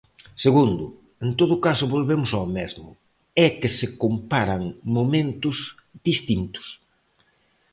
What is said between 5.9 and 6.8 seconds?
distintos.